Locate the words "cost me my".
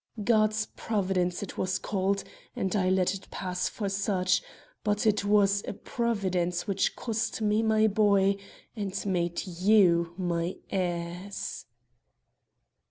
6.95-7.85